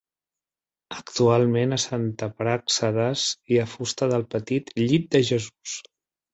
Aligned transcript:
Actualment 0.95 1.75
a 1.77 1.79
Santa 1.83 2.31
Pràxedes 2.41 3.27
hi 3.53 3.61
ha 3.61 3.69
fusta 3.77 4.11
del 4.17 4.27
petit 4.35 4.77
llit 4.85 5.09
de 5.17 5.25
Jesús. 5.33 5.81